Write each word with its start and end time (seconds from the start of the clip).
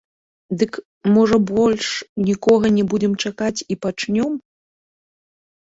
Дык, 0.61 0.71
можа, 1.17 1.37
больш 1.51 1.87
нікога 2.29 2.65
не 2.79 2.83
будзем 2.95 3.13
чакаць 3.27 3.63
і 3.77 3.81
пачнём? 3.85 4.31